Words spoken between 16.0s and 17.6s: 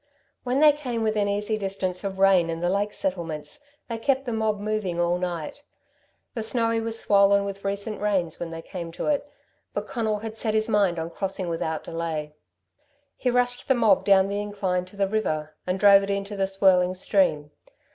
it into the swirling stream.